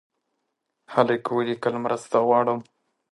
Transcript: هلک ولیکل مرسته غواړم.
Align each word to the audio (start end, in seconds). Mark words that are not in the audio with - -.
هلک 0.93 1.23
ولیکل 1.37 1.75
مرسته 1.85 2.15
غواړم. 2.27 2.59